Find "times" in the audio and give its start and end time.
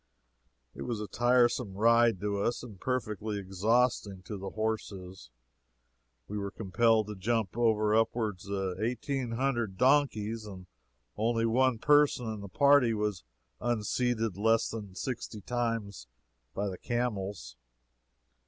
15.41-16.07